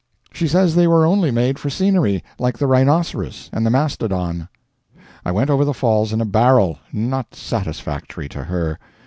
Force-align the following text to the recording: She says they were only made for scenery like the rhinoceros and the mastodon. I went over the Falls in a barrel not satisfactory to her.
She 0.33 0.47
says 0.47 0.73
they 0.73 0.87
were 0.87 1.05
only 1.05 1.29
made 1.29 1.59
for 1.59 1.69
scenery 1.69 2.23
like 2.39 2.57
the 2.57 2.65
rhinoceros 2.65 3.51
and 3.53 3.63
the 3.63 3.69
mastodon. 3.69 4.49
I 5.23 5.31
went 5.31 5.51
over 5.51 5.63
the 5.63 5.75
Falls 5.75 6.11
in 6.11 6.19
a 6.19 6.25
barrel 6.25 6.79
not 6.91 7.35
satisfactory 7.35 8.27
to 8.29 8.45
her. 8.45 8.79